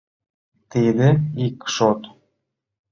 Тиде 0.69 1.09
ик 1.45 1.57
шот. 1.73 2.01